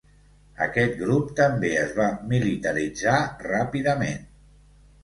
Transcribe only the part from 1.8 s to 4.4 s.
es va militaritzar ràpidament.